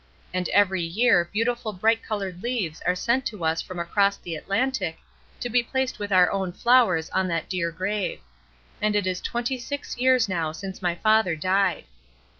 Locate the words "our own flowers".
6.11-7.07